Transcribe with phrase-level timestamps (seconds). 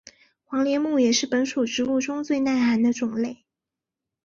[0.45, 3.45] 黄连木也是本属植物中最耐寒的种类。